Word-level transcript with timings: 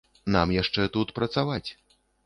Нам 0.35 0.53
яшчэ 0.61 0.87
тут 0.97 1.15
працаваць. 1.21 1.67